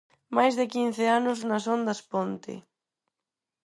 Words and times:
Máis 0.37 0.53
de 0.59 0.65
quince 0.73 1.05
anos 1.19 1.39
nas 1.49 1.63
ondas 1.75 1.99
Ponte... 2.11 2.53